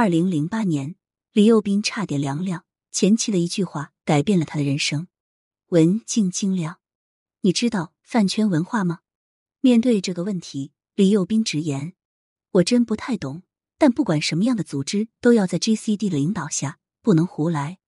[0.00, 0.94] 二零零八年，
[1.32, 5.08] 李幼斌差点凉凉，前妻的一句话改变了他的人生。
[5.70, 6.76] 文静精良，
[7.40, 9.00] 你知道饭圈文化吗？
[9.60, 11.94] 面对这个问题，李幼斌直言
[12.52, 13.42] ：“我真不太懂，
[13.76, 17.80] 但不管什么样的组织，都要在 GCD 的领导下，不能胡来，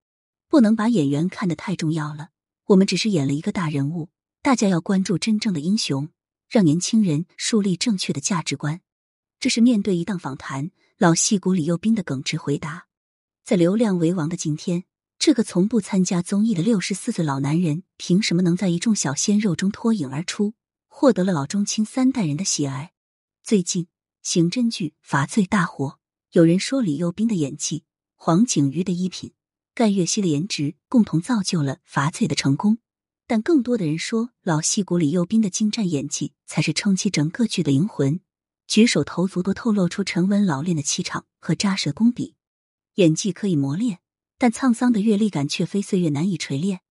[0.48, 2.30] 不能把演员看得太重要了。
[2.64, 4.08] 我们只是演了一个大人物，
[4.42, 6.08] 大家要关注真正的英雄，
[6.48, 8.80] 让年轻人树立正确的价值观。”
[9.38, 12.86] 这是面对一档访谈，老戏骨李幼斌的耿直回答。
[13.42, 14.84] 在流量为王的今天，
[15.18, 20.52] 这个从不参加综艺的六十四岁老男人，凭什么能在一众小鲜肉中脱颖而出，
[20.88, 22.92] 获得了老中青三代人的喜爱？
[23.42, 23.86] 最近
[24.22, 25.98] 刑侦剧《罚罪》大火，
[26.32, 29.32] 有人说李幼斌的演技、黄景瑜的衣品、
[29.74, 32.76] 盖月熙的颜值，共同造就了《罚罪》的成功。
[33.26, 38.20] 但更多的人说，老戏骨李幼斌的精湛演技才是撑起整个剧的灵魂。
[38.70, 42.36] 举手投足都透露出沉稳老练的气场和扎实功底，
[42.94, 43.98] 演技可以磨练，
[44.38, 46.82] 但沧桑的阅历感却非岁月难以锤炼。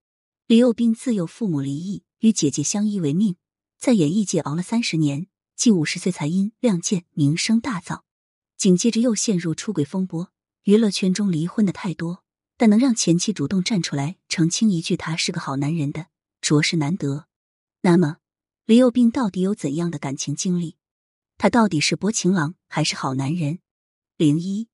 [0.45, 3.37] 李幼斌自幼父母离异，与姐姐相依为命，
[3.77, 8.01] 在演艺界熬了三十年，近五十岁才因《亮剑》名声大噪，
[8.57, 10.33] 紧接着又陷入出轨风波。
[10.63, 12.25] 娱乐圈中离婚的太多，
[12.57, 16.07] 但能让前妻主动站出来澄清一句他是个好男人的，
[16.41, 17.27] 着实难得。
[17.83, 18.17] 那么，
[18.65, 20.75] 李幼斌到底有怎样的感情经历？
[21.39, 23.59] 他到底是薄情郎还是好男人？
[24.17, 24.67] 零一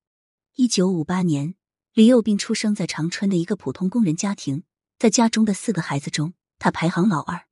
[0.56, 1.54] 一九五八年，
[1.94, 4.64] 李幼斌出生在长春的一个普通工人家庭，
[4.98, 7.46] 在家中的四个孩子中，他排行老二。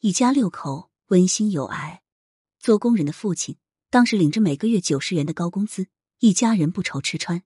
[0.00, 2.02] 一家六口温馨有爱。
[2.58, 3.56] 做工人的父亲
[3.88, 5.86] 当时领着每个月九十元的高工资，
[6.18, 7.42] 一家人不愁吃穿。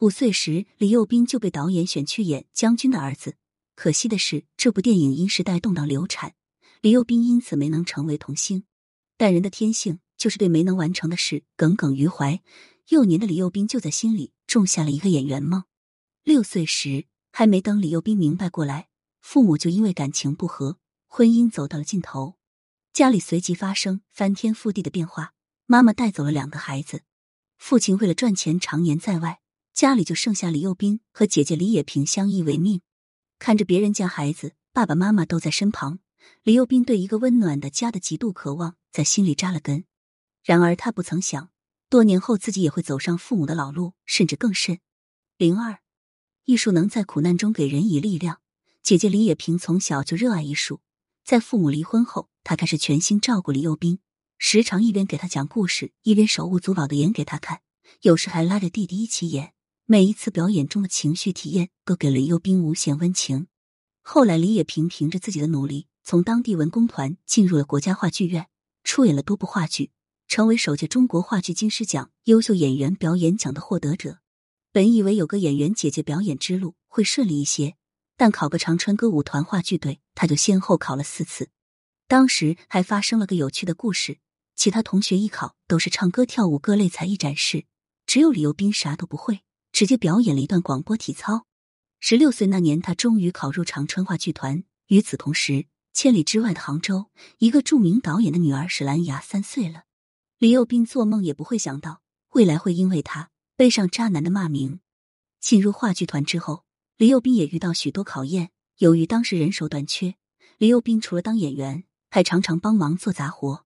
[0.00, 3.36] 五岁时，李幼斌就被导演选去演将军的儿子。
[3.76, 6.34] 可惜的是，这部电影因时代动荡流产，
[6.80, 8.64] 李幼斌因此没能成为童星。
[9.16, 10.00] 但人的天性。
[10.18, 12.42] 就是对没能完成的事耿耿于怀。
[12.88, 15.64] 幼年的李幼斌就在心里种下了一个演员梦。
[16.24, 18.88] 六岁时，还没等李幼斌明白过来，
[19.22, 22.36] 父母就因为感情不和，婚姻走到了尽头，
[22.92, 25.34] 家里随即发生翻天覆地的变化。
[25.66, 27.02] 妈妈带走了两个孩子，
[27.58, 29.40] 父亲为了赚钱常年在外，
[29.74, 32.80] 家里就剩下李幼斌和姐姐李野萍相依为命。
[33.38, 35.98] 看着别人家孩子爸爸妈妈都在身旁，
[36.42, 39.84] 李幼斌对一个温暖的家的极度渴望在心里扎了根。
[40.48, 41.50] 然而，他不曾想，
[41.90, 44.80] 多年后自己也会走上父母的老路，甚至更甚。
[45.36, 45.80] 零二，
[46.46, 48.40] 艺术能在苦难中给人以力量。
[48.82, 50.80] 姐姐李野萍从小就热爱艺术，
[51.22, 53.98] 在父母离婚后，她开始全心照顾李幼斌，
[54.38, 57.60] 时常一边给他讲故事，一边手舞足蹈的演给他看，
[58.00, 59.52] 有时还拉着弟弟一起演。
[59.84, 63.48] 每一次表演中的情绪体验，都给了李幼斌无限温情。
[64.00, 68.48] 后来，李野萍凭着自己的努力，从当地文工团进入了国家话剧院，
[68.82, 69.90] 出演了多部话剧。
[70.28, 74.18] 成为首届中国话剧金狮奖优秀演员表演奖的获得者。
[74.72, 77.76] 本以为有个演员姐姐表演之路会顺利一些，
[78.18, 81.48] 但考个长春歌舞团话剧队，他就先后考了四次。
[82.06, 84.18] 当时还发生了个有趣的故事：
[84.54, 87.64] 其他同学艺考都是唱歌、跳舞各类才艺展示，
[88.06, 89.40] 只有李幼斌啥都不会，
[89.72, 91.46] 直接表演了一段广播体操。
[92.00, 94.62] 十六岁那年，他终于考入长春话剧团。
[94.88, 97.06] 与此同时，千里之外的杭州，
[97.38, 99.84] 一个著名导演的女儿史兰芽三岁了。
[100.38, 104.78] 李幼斌做梦也不会想到，未来会因为他背上渣男的骂名。
[105.40, 106.62] 进入话剧团之后，
[106.96, 108.50] 李幼斌也遇到许多考验。
[108.76, 110.14] 由于当时人手短缺，
[110.56, 113.64] 李幼斌除了当演员，还常常帮忙做杂活。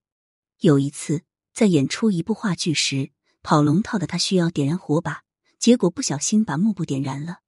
[0.60, 3.10] 有一次，在演出一部话剧时，
[3.42, 5.24] 跑龙套的他需要点燃火把，
[5.58, 7.40] 结果不小心把幕布点燃了。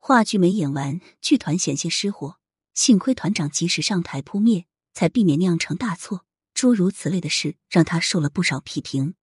[0.00, 2.40] 话剧没演完，剧团险些失火，
[2.74, 6.26] 幸亏团长及时上台扑灭，才避免酿成大错。
[6.54, 9.14] 诸如此类的事，让他受了不少批评。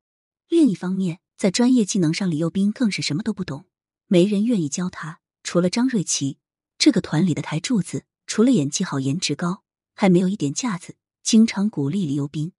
[0.48, 3.66] 另一方面，在专业技能上，李幼斌更是什么都不懂，
[4.08, 5.22] 没人愿意教他。
[5.42, 6.38] 除了张瑞琪，
[6.78, 9.64] 这个团里的台柱子，除了演技好、颜值高，
[9.96, 12.52] 还没有一点架子，经常鼓励李幼斌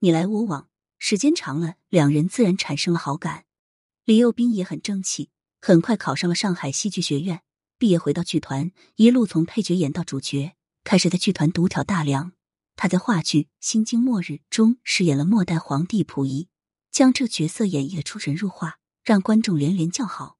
[0.00, 0.68] 你来我往。
[0.98, 3.44] 时间长了，两人自然产生了好感。
[4.04, 5.28] 李幼斌也很争气，
[5.60, 7.42] 很快考上了上海戏剧学院，
[7.78, 12.32] 毕业回到剧团，一路从配角演到主角，开始在剧团独挑大梁。
[12.76, 16.48] 他在话剧《心经末日》中饰演了末代皇帝溥仪，
[16.90, 20.38] 将这角色演绎的出神入化，让观众连连叫好。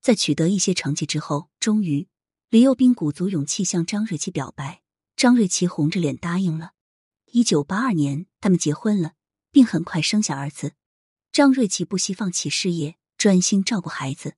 [0.00, 2.08] 在取得一些成绩之后，终于
[2.50, 4.82] 李幼斌鼓足勇气向张瑞琪表白，
[5.16, 6.72] 张瑞琪红着脸答应了。
[7.32, 9.12] 一九八二年，他们结婚了，
[9.50, 10.74] 并很快生下儿子。
[11.32, 14.34] 张瑞琪不惜放弃事业，专心照顾孩子。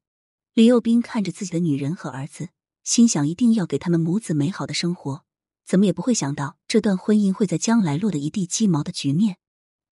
[0.55, 2.49] 李幼斌看着自己的女人和儿子，
[2.83, 5.25] 心想一定要给他们母子美好的生活。
[5.69, 9.37] 怎么也不会想到，这段婚姻会在将来落得一地鸡毛的局面。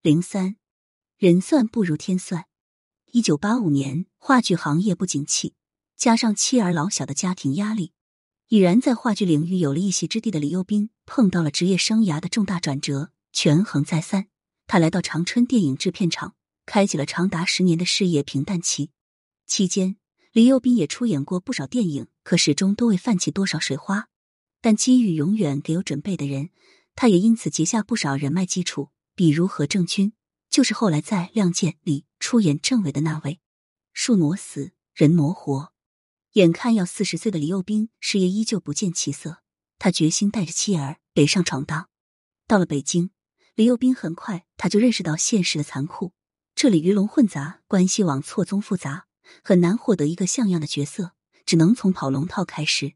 [0.01, 0.57] 零三，
[1.19, 2.47] 人算不如天算。
[3.13, 5.53] 一九八五年，话剧行业不景气，
[5.95, 7.93] 加上妻儿老小的家庭压力，
[8.49, 14.29] 已然在话剧领域有了一席之地的李幼斌碰到了职业生涯的重大转折，权衡再三，
[14.67, 16.35] 他来到长春电影制片厂，
[16.65, 18.93] 开启了长达十年的事业平淡期。
[19.47, 19.99] 期间，
[20.33, 24.09] 李幼斌也出演过不少电影，可始终都未泛起多少水花。
[24.61, 26.51] 但机遇永远给有准备的人，
[26.95, 30.13] 他也因此结下不少人脉基础，比如何正军。
[30.49, 33.41] 就是后来在《亮剑》里出演政委的那位，
[33.93, 35.73] 树挪死，人挪活。
[36.33, 39.43] 眼看要四十岁的李幼斌，事业依旧不见起色。
[39.79, 41.91] 他决心带着妻儿北上闯荡。
[42.47, 43.11] 到了北京，
[43.55, 46.13] 李幼斌很快他就认识到现实的残酷。
[46.55, 49.07] 这里鱼龙混杂，关系网错综复杂，
[49.43, 51.13] 很难获得一个像样的角色，
[51.45, 52.95] 只能从跑龙套开始。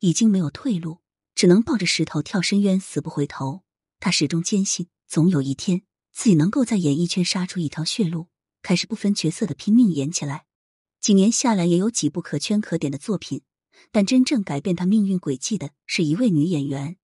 [0.00, 0.98] 已经没有退路，
[1.34, 3.62] 只能抱着石头跳深渊，死不回头。
[3.98, 5.82] 他始终坚信，总有一天。
[6.12, 8.26] 自己能够在演艺圈杀出一条血路，
[8.62, 10.46] 开始不分角色的拼命演起来。
[11.00, 13.42] 几年下来，也有几部可圈可点的作品，
[13.92, 16.96] 但真正改变他命运轨迹的是一位女演员。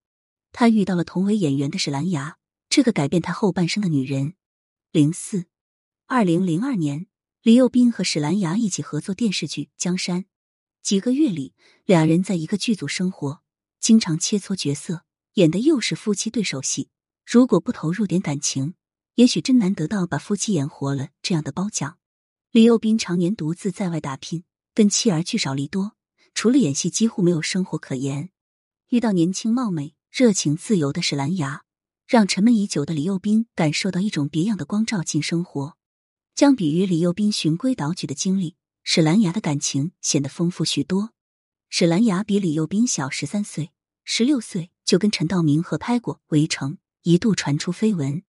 [0.52, 2.38] 他遇到了同为演员的史兰芽，
[2.68, 4.34] 这个改变他后半生的女人。
[4.90, 5.46] 零四
[6.06, 7.06] 二零零二年，
[7.42, 10.22] 李幼斌和史兰芽一起合作电视剧《江山》。
[10.86, 11.52] 几个月里，
[11.84, 13.42] 俩人在一个剧组生活，
[13.80, 15.02] 经常切磋角色，
[15.34, 16.90] 演的又是夫妻对手戏。
[17.26, 18.74] 如果不投入点感情，
[19.16, 21.98] 也许真难得到把夫妻演活了这样的褒奖。
[22.52, 24.44] 李幼斌常年独自在外打拼，
[24.76, 25.96] 跟妻儿聚少离多，
[26.34, 28.30] 除了演戏几乎没有生活可言。
[28.90, 31.64] 遇到年轻貌美、热情自由的史兰芽，
[32.06, 35.76] 让沉闷已久的李幼斌感受到一种别样的光照进生活。
[36.36, 38.54] 相比于李幼斌循规蹈矩的经历，
[38.88, 41.10] 史兰芽的感情显得丰富许多。
[41.68, 43.72] 史兰芽比李幼斌小十三岁，
[44.04, 48.22] 十六岁就跟陈道明合拍过《围城》，一度传出绯闻。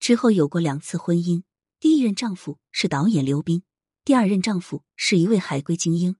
[0.00, 1.42] 之后有过两次婚姻，
[1.78, 3.64] 第一任丈夫是导演刘斌，
[4.02, 6.16] 第二任丈夫是一位海归精英。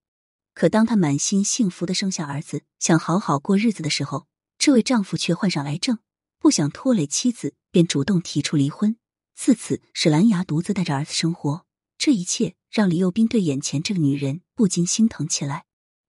[0.52, 4.26] 可当她满心幸福的生下儿子，想好好过日子的时候，
[4.58, 5.99] 这位丈夫却患上癌症，
[6.38, 8.99] 不想拖累妻子，便主动提出离婚。
[9.34, 11.64] 自此，史兰芽独自带着儿子生活。
[11.96, 15.65] 这一切让李幼斌对眼前这个女人不禁心疼起来。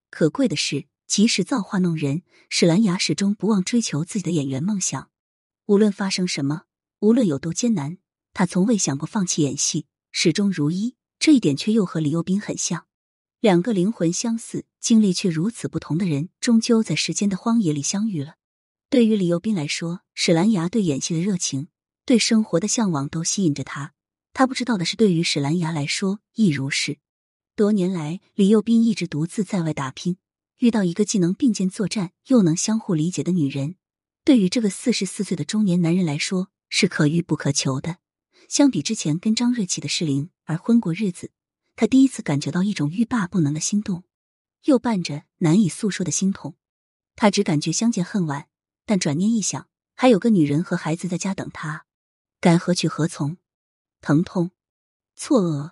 [0.09, 5.09] 可贵的是，即使造化弄人，史兰芽始终不忘追求自己的演员梦想。
[5.65, 6.63] 无论发生什么。
[7.01, 7.97] 无论有多艰难，
[8.33, 10.95] 他从未想过放弃演戏，始终如一。
[11.17, 12.87] 这一点却又和李幼斌很像。
[13.39, 18.35] 两个灵魂相似、经历却如此不同的人，终究在时间的荒野里相遇了。
[18.89, 21.69] 对于李幼斌来说，史兰芽对演戏的热情、
[22.05, 23.93] 对生活的向往都吸引着他。
[24.33, 26.99] 他不知道的是，对于史兰芽来说亦如是。
[27.55, 30.17] 多年来，李幼斌一直独自在外打拼，
[30.59, 33.75] 遇到一个既能并肩作战，又能相互理解的女人，
[34.23, 36.49] 对于这个四十四岁的中年男人来说。
[36.71, 37.97] 是可遇不可求的。
[38.47, 41.31] 相比之前跟张瑞琪的适龄而婚过日子，
[41.75, 44.03] 他第一次感觉到一种欲罢不能的心动，
[44.65, 46.55] 又伴着难以诉说的心痛。
[47.15, 48.49] 他只感觉相见恨晚，
[48.85, 51.87] 但转念一想，还有个女人和孩子在家等他，
[52.39, 53.37] 该何去何从？
[54.01, 54.51] 疼痛、
[55.15, 55.71] 错愕、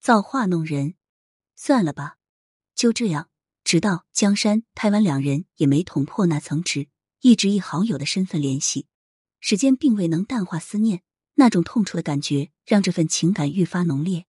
[0.00, 0.94] 造化弄人，
[1.56, 2.18] 算了吧，
[2.74, 3.30] 就这样。
[3.64, 6.88] 直到江山拍完，两人也没捅破那层纸，
[7.22, 8.86] 一直以好友的身份联系。
[9.40, 11.02] 时间并未能淡化思念，
[11.36, 14.26] 那种痛楚的感觉让这份情感愈发浓烈。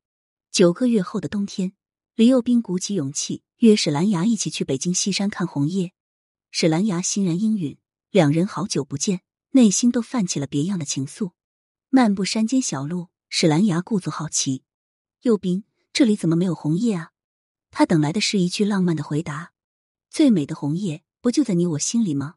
[0.52, 1.74] 九个月后的冬天，
[2.16, 5.92] 李幼斌鼓起勇气约史兰芽一起去北京西山看红叶。
[6.50, 7.78] 史兰芽欣然应允，
[8.12, 9.20] 两人好久不见，
[9.52, 11.32] 内心都泛起了别样的情愫。
[11.90, 14.64] 漫步山间小路，史兰芽故作好奇
[15.24, 17.12] ：“幼斌，这里怎么没有红叶啊？”
[17.70, 19.52] 他等来的是一句浪漫的回答
[20.10, 22.36] ：“最美的红叶，不就在你我心里吗？”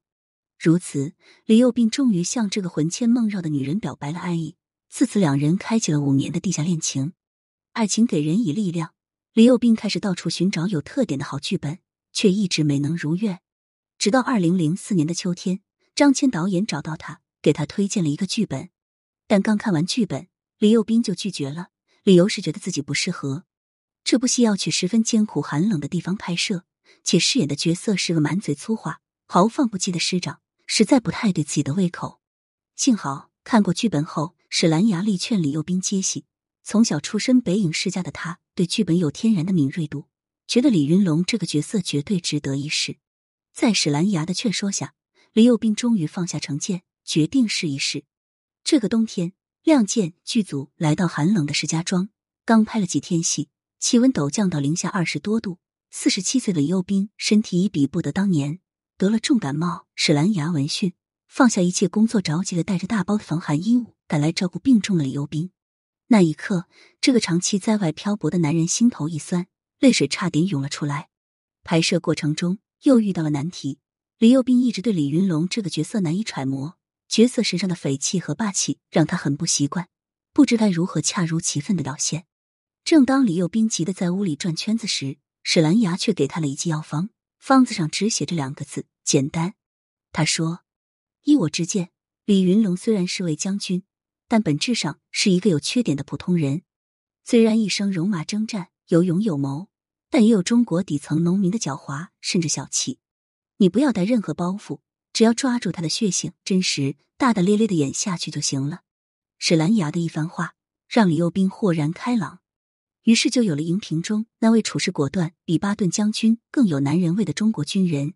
[0.59, 1.13] 如此，
[1.45, 4.57] 李幼斌终于向这个魂牵梦绕的女人表白了爱意。
[4.89, 7.13] 自此，两人开启了五年的地下恋情。
[7.75, 8.93] 爱情给人以力量，
[9.33, 11.79] 李幼斌开始到处寻找有特点的好剧本，
[12.13, 13.39] 却一直没能如愿。
[13.99, 15.61] 直到二零零四年的秋天，
[15.95, 18.71] 张谦导演找到他，给他推荐了一个剧本。
[19.29, 20.27] 但刚看完剧本，
[20.59, 21.69] 李幼斌就拒绝了，
[22.03, 23.45] 理由是觉得自己不适合。
[24.03, 26.65] 这部戏要去十分艰苦寒冷的地方拍摄，
[27.05, 30.41] 且饰演的角色是个满嘴粗话、豪放不羁的师长。
[30.71, 32.21] 实在不太对自己的胃口。
[32.77, 36.27] 幸好看过剧本后，史兰芽力劝李幼斌接戏。
[36.63, 40.09] 从小出身北影世家的他，对剧本有天然的敏锐度，
[40.47, 42.99] 觉得李云龙这个角色绝对值得一试。
[43.55, 44.93] 在史兰芽的劝说下，
[45.33, 48.05] 李幼斌终于放下成见，决定试一试。
[48.63, 49.31] 这个冬天，
[49.63, 52.09] 《亮剑》剧组来到寒冷的石家庄，
[52.45, 53.49] 刚拍了几天戏，
[53.79, 55.59] 气温陡降到零下二十多度。
[55.91, 58.61] 四十七岁的李幼斌身体已比不得当年。
[58.97, 60.95] 得了重感冒，史兰芽闻讯，
[61.27, 65.51] 放下一切工作，着急的带着大包的防寒衣物赶来照顾病重的李幼斌。
[66.09, 66.67] 那一刻，
[67.01, 69.47] 这个长期在外漂泊的男人心头一酸，
[69.79, 71.11] 泪水差点涌了出来。
[71.63, 73.79] 拍摄过程中又遇到了难题，
[74.17, 76.78] 李幼斌一直对李云龙这个角色难以揣摩，
[77.09, 79.89] 角色身上的匪气和霸气让他很不习惯，
[80.33, 82.27] 不知该如何恰如其分的表现。
[82.85, 89.55] 正当李幼斌急得在屋里转圈子时，史兰芽却给他了一剂药方，方子上只写着两个字：简单。
[90.13, 90.61] 他说
[91.25, 91.91] ：“依我之见，
[92.25, 93.83] 李云龙虽然是位将军。”
[94.31, 96.61] 但本质上是一个有缺点的普通人。
[97.25, 99.69] 虽然一生戎马征战，有勇有谋，
[100.11, 102.99] 但也有中国底层农民的狡猾甚至小气。
[103.57, 104.81] 你不要带任何包袱，
[105.19, 108.83] 只要抓住他的血性真实，大大咧咧的演下去就行了。
[109.37, 110.55] 史兰芽的一番话
[110.87, 112.39] 让李幼斌豁然开朗，
[113.03, 118.15] 于是就有了荧屏中那位处事果断、比巴顿将军更有男人味的中国军人。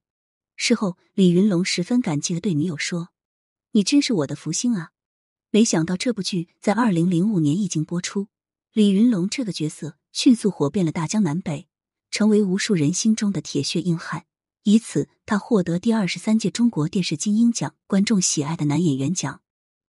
[0.54, 3.08] 事后，李云龙十分感激的对女友说
[3.74, 4.92] ：“你真是我的福星啊！”
[5.50, 8.28] 没想到这部剧在二零零五年一经播出，
[8.72, 11.66] 李云龙这个角色迅速火遍了大江南北，
[12.12, 14.26] 成为无数人心中的铁血硬汉。
[14.64, 19.42] 以此，他获得第二十三届中国电视金鹰奖观众喜爱的男演员奖。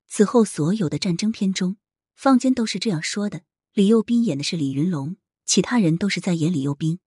[0.07, 1.77] 此后，所有的战争片中，
[2.15, 3.41] 坊间都是这样说的：
[3.73, 6.99] 李幼斌演的是李云龙，其他人都是在演李幼斌。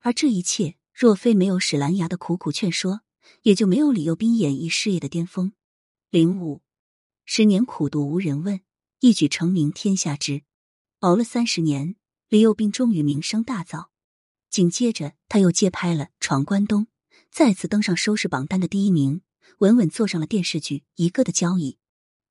[0.00, 3.00] 而这一切，若非没有史兰芽的苦苦劝说，
[3.42, 5.52] 也就没有李幼斌演艺事业的巅峰。
[6.10, 6.60] 零五。
[7.24, 8.60] 十年苦读无人问，
[9.00, 10.42] 一举成名天下知。
[11.00, 11.96] 熬了三十年，
[12.28, 13.86] 李幼斌终于名声大噪。
[14.48, 16.84] 紧接着，他又接拍了《闯关东》，
[17.36, 19.20] 再次登上收视榜单的第一名，
[19.58, 21.76] 稳稳坐上了电视剧《一个》的交椅。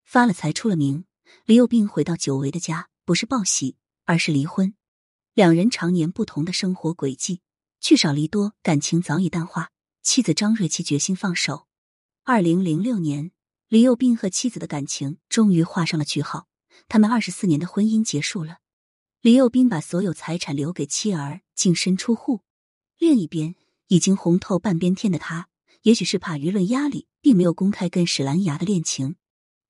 [0.04, 1.06] 发了财，出了名，
[1.46, 4.74] 李幼斌回到久违的家，不是报喜，而是离婚。
[5.36, 7.42] 两人常年不同的生活轨迹，
[7.80, 9.70] 聚少离多，感情早已淡化。
[10.02, 11.68] 妻子张瑞琪决心放手。
[12.24, 13.30] 二零零六年。
[13.68, 16.48] 李幼斌和妻子的感情终于画上了句号，
[16.88, 18.58] 他们二十四年的婚姻结束了。
[19.22, 22.42] 李幼斌把所有财产留给妻儿，净身出户。
[22.98, 23.54] 另一边，
[23.88, 25.48] 已经红透半边天的他，
[25.84, 29.16] 也许是怕舆论压力，并没有公开跟史兰芽的恋情。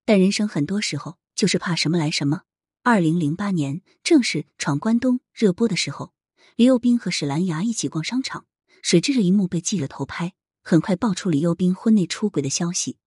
[0.05, 2.43] 但人生很多时候就是怕什么来什么。
[2.84, 6.13] 二零零八年，正是《闯关东》热播的时候，
[6.55, 8.45] 李幼斌和史兰芽一起逛商场，
[8.84, 12.98] 谁知这一幕被记者偷拍，很快爆出李幼斌婚内出轨的消息。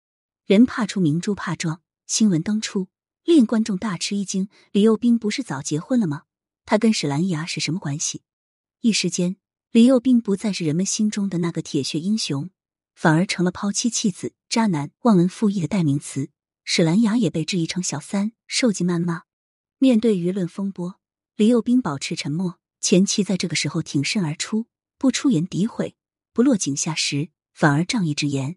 [0.45, 2.89] 人怕出名猪怕壮，新闻登出
[3.23, 4.49] 令观众大吃一惊。
[4.73, 6.23] 李幼斌不是早结婚了吗？
[6.67, 8.23] 他跟史兰芽是什么关系？
[8.81, 9.37] 一时间，
[9.71, 12.49] 李幼斌不再是人们心中的那个铁血英雄，
[12.95, 16.31] 反而成了抛妻弃子、渣男、忘恩负义的代名词。
[16.65, 19.25] 史兰芽也被质疑成小三，受尽谩骂。
[19.77, 20.99] 面对舆论风波，
[21.37, 22.59] 李幼斌保持沉默。
[22.81, 25.97] 前妻在这个时候挺身而出，不出言诋毁，
[26.33, 28.57] 不落井下石，反而仗义直言。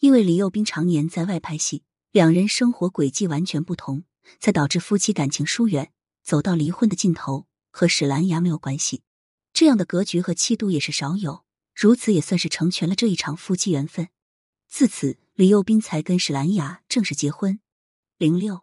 [0.00, 4.04] 因为李幼斌常年在外拍戏，两人生活轨迹完全不同，
[4.38, 5.92] 才导致夫妻感情疏远，
[6.22, 7.46] 走到离婚的尽头。
[7.70, 9.00] 和史兰芽没有关系，
[9.62, 11.44] 这样的格局和气度也是少有。
[11.72, 14.08] 如此也算是成全了这一场夫妻缘分。
[14.68, 17.60] 自此，李幼斌才跟史兰芽正式结婚。
[18.18, 18.62] 零六，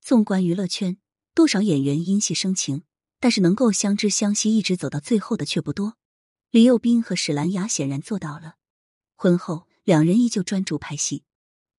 [0.00, 0.96] 纵观娱乐圈，
[1.34, 2.84] 多少演员因戏生情，
[3.18, 5.98] 但是能够相知相惜一直走到最后的却不多。
[6.50, 8.54] 李幼斌和史兰芽显然做到了。
[9.16, 9.66] 婚后。
[9.84, 11.24] 两人依旧专注拍戏，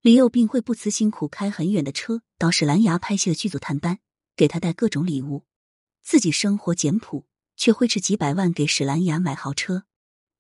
[0.02, 4.00] 李幼斌会不辞辛苦开很远的车到史兰芽拍戏的剧组探班，
[4.36, 5.46] 给他带各种礼物。
[6.04, 7.26] 自己生活简朴，
[7.62, 9.84] 却挥斥几百万给史兰芽买豪车。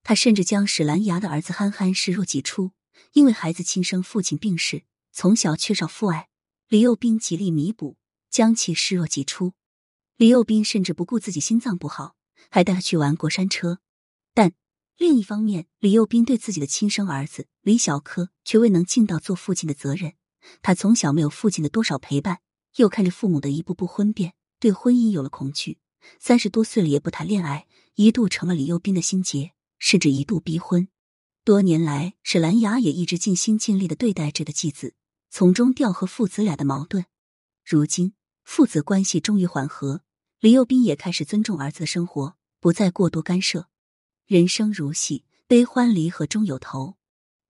[0.01, 2.72] 他甚至将史兰芽的儿子憨憨视若己出，
[3.13, 6.30] 因为孩子亲生父亲病逝，从小缺少父爱，
[6.68, 7.96] 李幼斌极力弥补，
[8.32, 9.54] 将其视若己出。
[10.18, 12.16] 李幼斌甚至不顾自己心脏不好，
[12.50, 13.78] 还带他去玩过山车，
[14.34, 14.54] 但。
[14.98, 20.13] 另一方面，李幼斌对自己的亲生儿子李小柯却未能尽到做父亲的责任。
[20.63, 22.40] 他从小没有父亲的多少陪伴，
[22.78, 25.78] 又看着父母的一步步婚变，对婚姻有了恐惧。
[26.20, 30.88] 三十多岁了也不谈恋爱，一度成了李幼斌的心结，甚至一度逼婚。
[31.43, 34.93] 多年来，史兰芽也一直尽心尽力的对待这个继子，
[35.29, 37.05] 从中调和父子俩的矛盾。
[37.65, 40.01] 如今，父子关系终于缓和，
[40.39, 43.67] 李幼斌也开始尊重儿子的生活，不再过多干涉。
[44.27, 46.96] 人生如戏，悲欢离合终有头。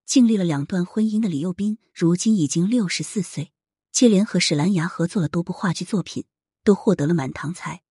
[0.05, 3.51] 经历了两段婚姻的李幼斌，如今已经六十四岁，
[3.91, 6.25] 接连和史兰芽合作了多部话剧作品，
[6.63, 7.83] 都获得了满堂彩。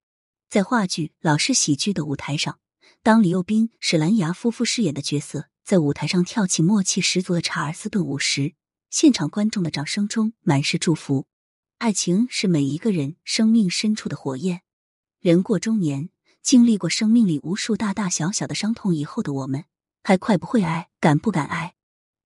[0.50, 2.58] 在话剧《老式喜剧》的舞台上，
[3.04, 8.54] 当李幼斌、史兰芽夫妇饰演的角色在舞台上跳起默契十足的查尔斯顿舞时，
[8.90, 11.28] 现场观众的掌声中满是祝福。
[11.78, 14.62] 爱情是每一个人生命深处的火焰。
[15.20, 16.10] 人过中年。
[16.42, 19.66] 经历过生命里无数大大小小的伤痛以后的我们，
[20.02, 21.74] 还快不会爱，敢不敢爱？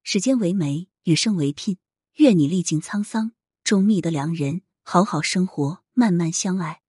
[0.04, 1.78] 时间为媒，余生为聘。
[2.18, 3.32] 愿你历尽沧桑，
[3.64, 6.83] 终觅得良人，好好生活，慢慢相爱。